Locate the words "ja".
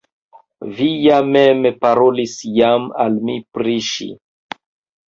1.07-1.19